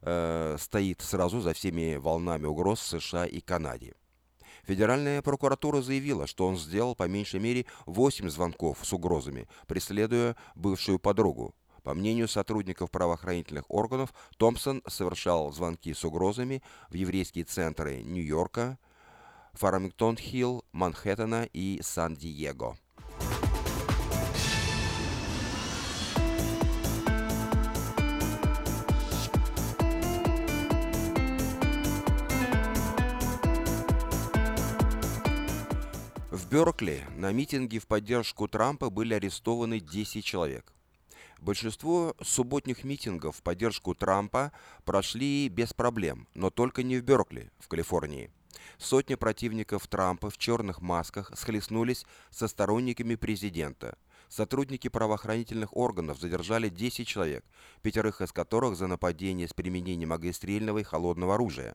[0.03, 3.95] э, стоит сразу за всеми волнами угроз США и Канаде.
[4.65, 10.99] Федеральная прокуратура заявила, что он сделал по меньшей мере 8 звонков с угрозами, преследуя бывшую
[10.99, 11.55] подругу.
[11.83, 18.79] По мнению сотрудников правоохранительных органов, Томпсон совершал звонки с угрозами в еврейские центры Нью-Йорка,
[19.55, 22.77] Фармингтон-Хилл, Манхэттена и Сан-Диего.
[36.31, 40.73] В Беркли на митинге в поддержку Трампа были арестованы 10 человек.
[41.41, 44.53] Большинство субботних митингов в поддержку Трампа
[44.85, 48.31] прошли без проблем, но только не в Беркли, в Калифорнии.
[48.77, 53.97] Сотни противников Трампа в черных масках схлестнулись со сторонниками президента.
[54.29, 57.43] Сотрудники правоохранительных органов задержали 10 человек,
[57.81, 61.75] пятерых из которых за нападение с применением огнестрельного и холодного оружия.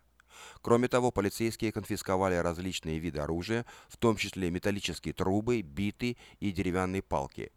[0.62, 7.02] Кроме того, полицейские конфисковали различные виды оружия, в том числе металлические трубы, биты и деревянные
[7.02, 7.52] палки.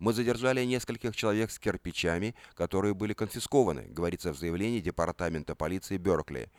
[0.00, 6.50] Мы задержали нескольких человек с кирпичами, которые были конфискованы, говорится в заявлении Департамента полиции Беркли.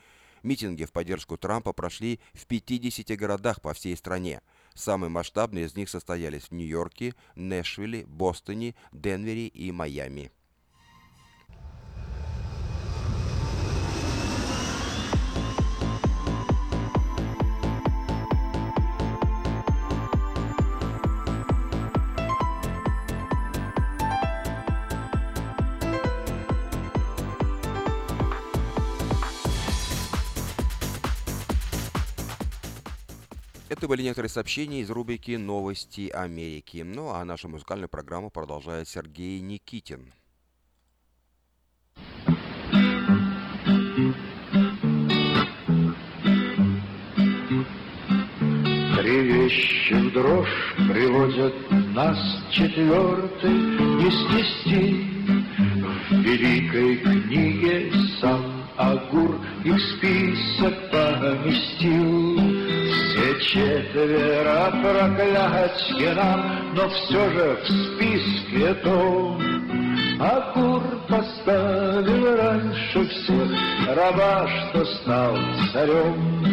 [0.44, 4.42] Митинги в поддержку Трампа прошли в 50 городах по всей стране.
[4.76, 10.32] Самые масштабные из них состоялись в Нью-Йорке, Нэшвилле, Бостоне, Денвере и Майами.
[33.82, 36.84] Это были некоторые сообщения из рубрики «Новости Америки».
[36.86, 40.14] Ну а нашу музыкальную программу продолжает Сергей Никитин.
[48.98, 52.20] Три вещи в дрожь приводят нас
[52.52, 55.08] четвертый не снести
[56.12, 62.51] В великой книге сам Агур их список поместил.
[63.42, 69.42] Четверо проклятье нам, но все же в списке том
[70.20, 73.50] Агур поставил раньше всех
[73.96, 75.36] раба, что стал
[75.74, 76.46] царем.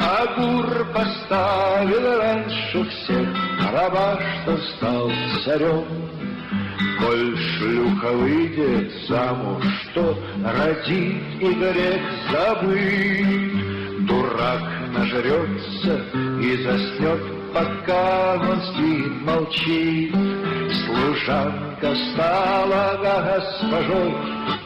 [0.00, 3.28] Агур поставил раньше всех
[3.72, 5.12] раба, что стал
[5.44, 5.86] царем.
[6.98, 12.02] Коль шлюха выйдет замуж, что родит и грех
[12.32, 16.04] забыть, Дурак нажрется
[16.40, 17.20] и заснет,
[17.52, 20.14] пока он спит, молчит.
[20.86, 24.14] Служанка стала госпожой,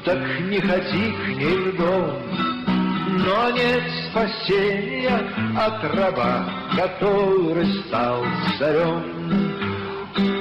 [0.04, 2.52] так не ходи к ней в дом.
[3.24, 5.20] Но нет спасения
[5.56, 8.24] от раба, который стал
[8.58, 9.22] царем.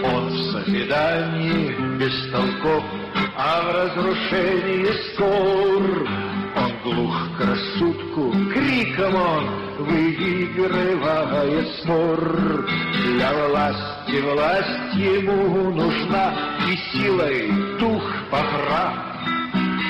[0.03, 2.83] Он в созидании бестолков,
[3.37, 6.07] а в разрушении скор.
[6.55, 12.67] Он глух к рассудку, криком он выигрывает спор.
[13.03, 19.11] Для власти власть ему нужна, и силой дух поправ.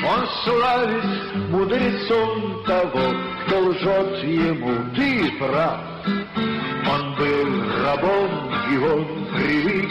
[0.04, 3.14] Он славит мудрецом того,
[3.46, 5.91] кто лжет ему, ты прав.
[6.06, 9.90] Он был рабом, и он привык,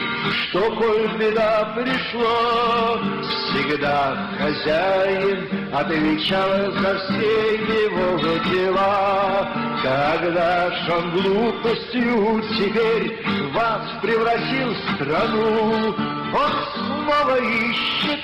[0.49, 8.19] что коль беда пришла, всегда хозяин отвечал за все его
[8.53, 9.49] дела.
[9.83, 15.95] Когда ж он глупостью теперь вас превратил в страну,
[16.35, 18.21] он снова ищет,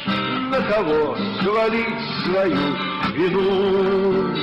[0.50, 2.76] на кого свалить свою
[3.14, 4.36] вину.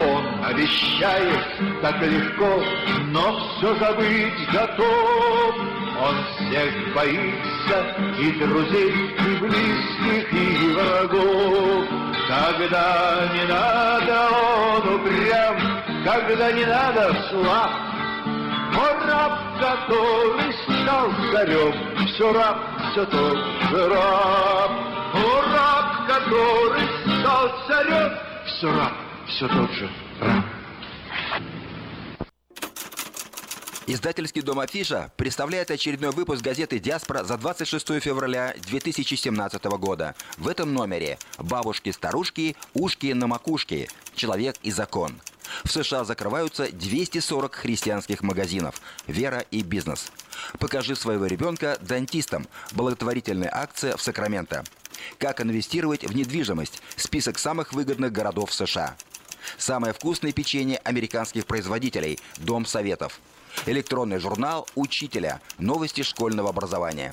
[0.00, 2.62] Он обещает так легко,
[3.08, 5.54] но все забыть готов.
[6.02, 11.84] Он всех боится, и друзей, и близких, и врагов.
[12.26, 15.56] Когда не надо, он упрям,
[16.04, 17.70] когда не надо, слаб.
[18.72, 21.74] Но раб, который стал царем,
[22.06, 22.56] все раб,
[22.92, 23.38] все тот
[23.70, 24.70] же раб.
[25.12, 26.82] О, раб, который
[27.18, 28.12] стал царем,
[28.46, 28.92] все раб,
[29.30, 30.44] все тот же раб.
[33.86, 40.14] Издательский дом «Афиша» представляет очередной выпуск газеты «Диаспора» за 26 февраля 2017 года.
[40.38, 43.88] В этом номере «Бабушки-старушки, ушки на макушке.
[44.14, 45.20] Человек и закон».
[45.64, 50.12] В США закрываются 240 христианских магазинов «Вера и бизнес».
[50.60, 54.62] «Покажи своего ребенка дантистам»– благотворительная акция в Сакраменто.
[55.18, 58.96] Как инвестировать в недвижимость– список самых выгодных городов США.
[59.58, 63.20] Самое вкусное печенье американских производителей– Дом Советов.
[63.66, 65.40] Электронный журнал «Учителя.
[65.58, 67.12] Новости школьного образования».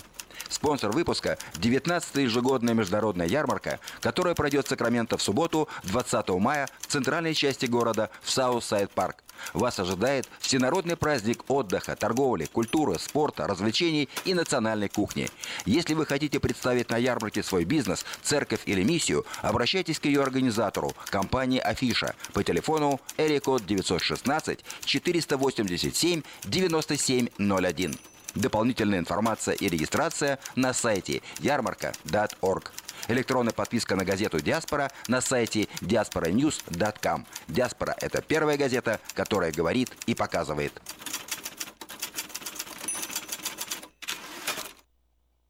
[0.49, 6.87] Спонсор выпуска– 19-я ежегодная международная ярмарка, которая пройдет в Сакраменто в субботу, 20 мая, в
[6.87, 9.23] центральной части города, в Southside Park.
[9.53, 15.29] Вас ожидает всенародный праздник отдыха, торговли, культуры, спорта, развлечений и национальной кухни.
[15.65, 20.93] Если вы хотите представить на ярмарке свой бизнес, церковь или миссию, обращайтесь к ее организатору,
[21.09, 27.99] компании «Афиша» по телефону Эрикод 916 487 9701.
[28.35, 32.71] Дополнительная информация и регистрация на сайте ярмарка.org.
[33.07, 37.25] Электронная подписка на газету «Диаспора» на сайте diasporanews.com.
[37.47, 40.73] «Диаспора»— это первая газета, которая говорит и показывает.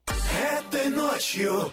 [0.06, 1.72] Этой ночью,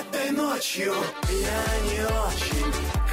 [0.00, 0.94] этой ночью
[1.28, 3.07] я не очень.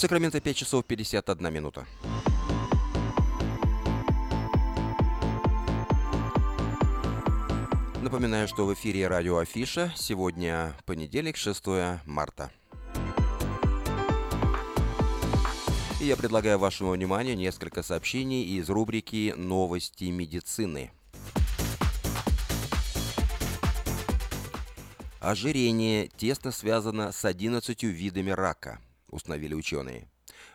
[0.00, 1.86] В Сакраменто 5 часов 51 минута.
[8.00, 9.92] Напоминаю, что в эфире радио Афиша.
[9.94, 11.66] Сегодня понедельник, 6
[12.06, 12.50] марта.
[16.00, 20.92] И я предлагаю вашему вниманию несколько сообщений из рубрики «Новости медицины».
[25.20, 28.80] Ожирение тесно связано с 11 видами рака,
[29.10, 30.08] установили ученые.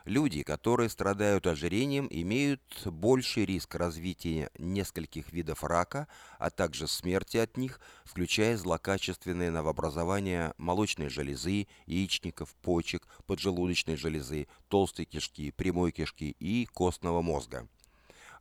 [0.06, 7.58] Люди, которые страдают ожирением, имеют больший риск развития нескольких видов рака, а также смерти от
[7.58, 16.66] них, включая злокачественные новообразования молочной железы, яичников, почек, поджелудочной железы, толстой кишки, прямой кишки и
[16.66, 17.68] костного мозга.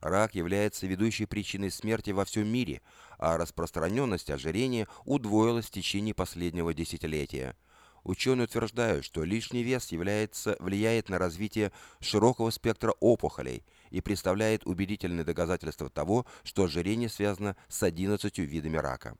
[0.01, 2.81] Рак является ведущей причиной смерти во всем мире,
[3.17, 7.55] а распространенность ожирения удвоилась в течение последнего десятилетия–
[8.05, 15.25] Ученые утверждают, что лишний вес является, влияет на развитие широкого спектра опухолей и представляет убедительное
[15.25, 19.17] доказательство того, что ожирение связано с 11 видами рака.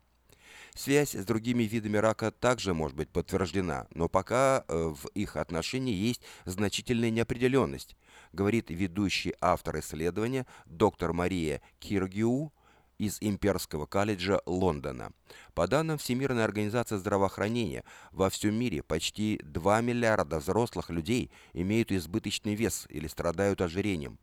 [0.75, 5.93] Связь с другими видами рака также может быть подтверждена, но пока э, в их отношении
[5.95, 7.95] есть значительная неопределенность,
[8.33, 12.53] говорит ведущий автор исследования доктор Мария Киргиу
[12.97, 15.11] из Имперского колледжа Лондона.
[15.53, 22.55] По данным Всемирной организации здравоохранения, во всем мире почти 2 миллиарда взрослых людей имеют избыточный
[22.55, 24.17] вес или страдают ожирением.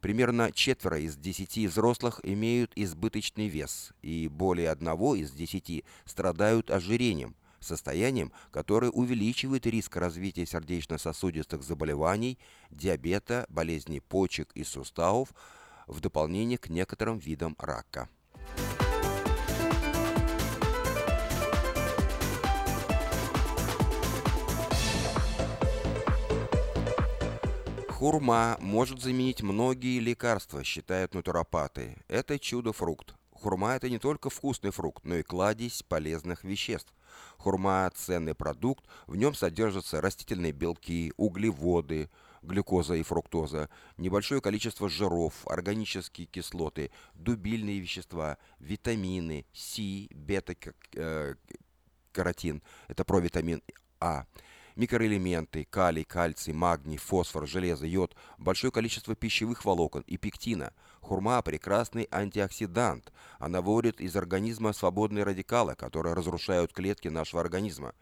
[0.00, 7.34] Примерно четверо из десяти взрослых имеют избыточный вес, и более одного из десяти страдают ожирением,
[7.60, 12.38] состоянием, которое увеличивает риск развития сердечно-сосудистых заболеваний,
[12.70, 15.30] диабета, болезней почек и суставов,
[15.86, 18.08] в дополнение к некоторым видам рака.
[27.88, 31.96] Хурма может заменить многие лекарства, считают натуропаты.
[32.08, 33.14] Это чудо-фрукт.
[33.30, 36.92] Хурма– это не только вкусный фрукт, но и кладезь полезных веществ.
[37.38, 42.10] Хурма– ценный продукт, в нем содержатся растительные белки, углеводы,
[42.46, 49.78] глюкоза и фруктоза, небольшое количество жиров, органические кислоты, дубильные вещества, витамины, С,
[50.10, 53.62] бета-каротин, это провитамин
[54.00, 54.24] А,
[54.76, 60.72] микроэлементы, калий, кальций, магний, фосфор, железо, йод, большое количество пищевых волокон и пектина.
[61.00, 63.12] Хурма– прекрасный антиоксидант.
[63.38, 67.94] Она выводит из организма свободные радикалы, которые разрушают клетки нашего организма.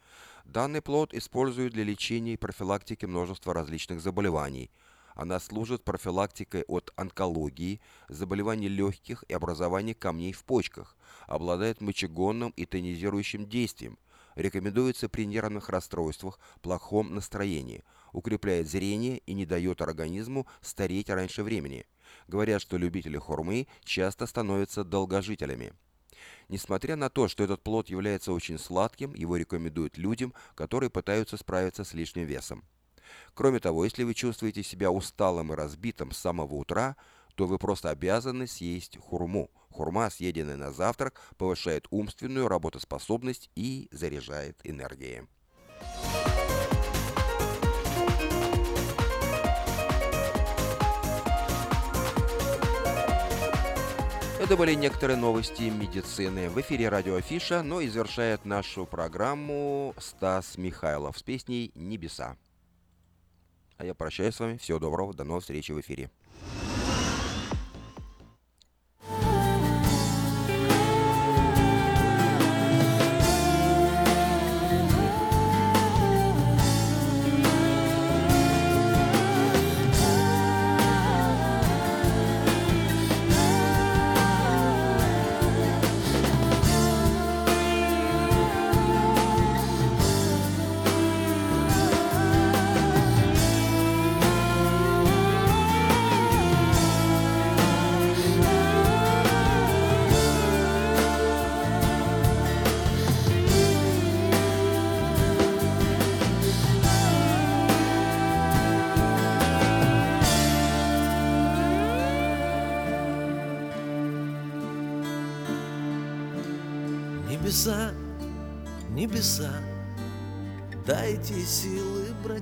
[0.45, 4.71] Данный плод используют для лечения и профилактики множества различных заболеваний.
[5.15, 12.67] Она служит профилактикой от онкологии, заболеваний легких и образования камней в почках, обладает мочегонным и
[12.67, 13.99] тонизирующим действием,
[14.35, 21.87] рекомендуется при нервных расстройствах, плохом настроении, укрепляет зрение и не дает организму стареть раньше времени.
[22.29, 25.73] Говорят, что любители хурмы часто становятся долгожителями.
[26.49, 31.85] Несмотря на то, что этот плод является очень сладким, его рекомендуют людям, которые пытаются справиться
[31.85, 32.65] с лишним весом.
[33.35, 36.97] Кроме того, если вы чувствуете себя усталым и разбитым с самого утра,
[37.35, 39.51] то вы просто обязаны съесть хурму.
[39.71, 45.23] Хурма, съеденная на завтрак, повышает умственную работоспособность и заряжает энергией.
[54.45, 56.51] Это были некоторые новости медицины.
[56.51, 62.37] В эфире радио Афиша, но и завершает нашу программу Стас Михайлов с песней «Небеса».
[63.79, 64.59] А я прощаюсь с вами.
[64.59, 65.15] Всего доброго.
[65.15, 66.11] До новых встреч в эфире.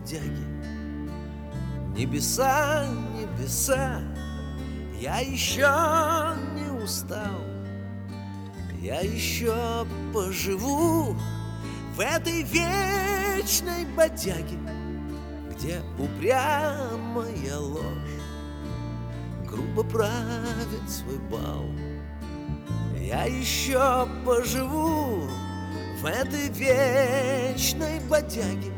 [0.03, 0.47] Бродяги.
[1.97, 4.01] Небеса, небеса,
[5.01, 7.41] я еще не устал.
[8.81, 11.17] Я еще поживу
[11.95, 14.59] в этой вечной бодяге,
[15.51, 17.83] Где упрямая ложь
[19.47, 21.67] грубо правит свой бал.
[22.99, 25.29] Я еще поживу
[26.01, 28.73] в этой вечной бодяге,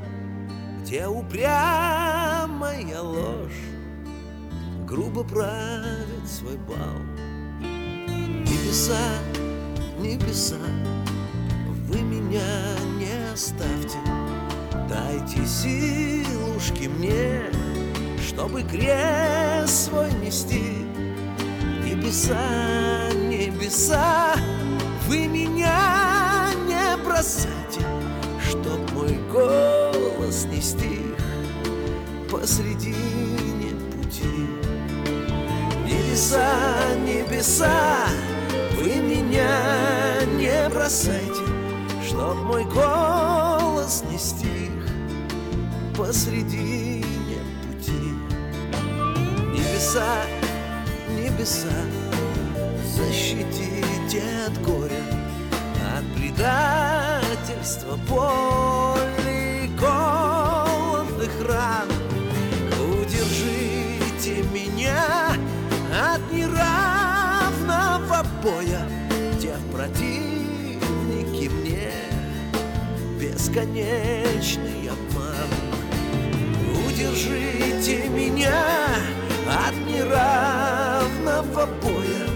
[0.85, 3.63] Где упрямая ложь
[4.87, 7.01] грубо правит свой бал.
[7.63, 9.01] Небеса,
[9.99, 10.59] небеса,
[11.89, 13.97] вы меня не оставьте,
[14.87, 17.45] Дайте силушки мне,
[18.21, 20.85] чтобы крест свой нести.
[21.83, 24.35] Небеса, небеса,
[25.09, 27.81] вы меня не бросайте,
[28.51, 29.84] чтоб мой голос
[30.25, 31.19] не стих
[32.31, 34.49] посредине пути.
[35.85, 36.57] Небеса,
[37.05, 38.07] небеса,
[38.79, 41.45] вы меня не бросайте,
[42.09, 44.73] чтоб мой голос не стих
[45.95, 48.15] посредине пути.
[49.53, 50.23] Небеса,
[51.11, 51.69] небеса,
[52.97, 55.05] защитите от горя,
[55.99, 58.94] от предательства, боли,
[68.45, 68.87] боя,
[69.37, 71.91] где противники мне
[73.19, 75.49] бесконечный обман.
[76.87, 78.67] Удержите меня
[79.49, 82.29] от неравного боя,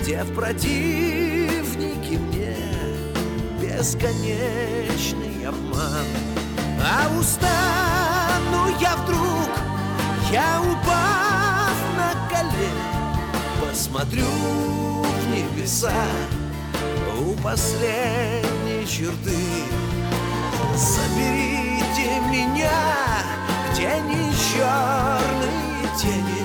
[0.00, 2.56] где в противнике мне
[3.60, 6.06] бесконечный обман.
[6.80, 9.50] А устану я вдруг,
[10.32, 12.91] я упав на колени,
[13.72, 15.94] посмотрю в небеса
[17.18, 19.34] у последней черты.
[20.76, 22.70] Заберите меня,
[23.72, 26.44] где не черные тени,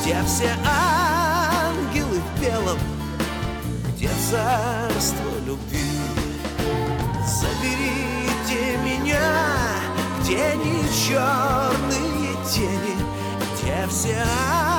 [0.00, 2.78] где все ангелы в белом,
[3.94, 5.84] где царство любви.
[7.26, 9.20] Заберите меня,
[10.22, 12.96] где не черные тени,
[13.52, 14.73] где все ангелы в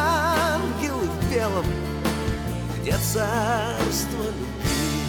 [1.46, 1.66] белом,
[2.82, 5.06] где царство любви.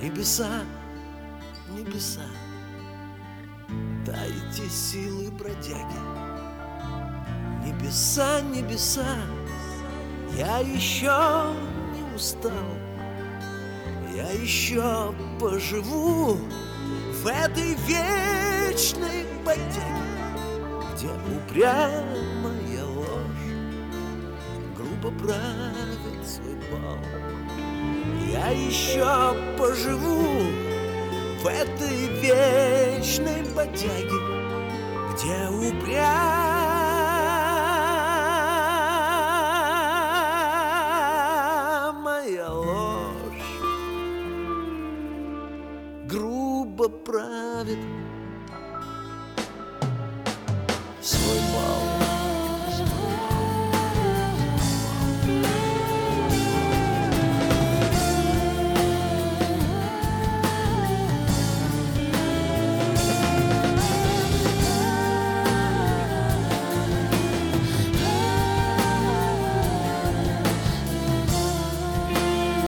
[0.00, 0.62] Небеса,
[1.70, 2.26] небеса,
[4.04, 6.00] дайте силы бродяги.
[7.64, 9.16] Небеса, небеса,
[10.36, 11.54] я еще
[11.94, 12.52] не устал.
[14.14, 16.38] Я еще поживу
[17.22, 19.80] в этой вечной бодяге,
[20.92, 23.46] где упрямая ложь
[24.76, 26.98] грубо правит свой бал.
[28.28, 30.50] Я еще поживу
[31.42, 34.20] в этой вечной бодяге,
[35.14, 36.65] где упрямая